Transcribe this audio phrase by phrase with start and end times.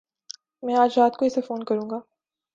[0.63, 1.99] میں اج رات کو اسے فون کروں گا۔